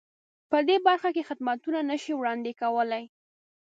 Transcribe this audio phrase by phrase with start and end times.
[0.49, 3.03] په دې برخه کې خدمتونه نه شي وړاندې کولای.